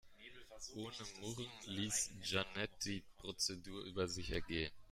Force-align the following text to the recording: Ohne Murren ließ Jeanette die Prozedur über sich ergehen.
Ohne 0.73 0.91
Murren 1.19 1.45
ließ 1.67 2.09
Jeanette 2.23 2.71
die 2.85 3.03
Prozedur 3.19 3.83
über 3.83 4.07
sich 4.07 4.31
ergehen. 4.31 4.71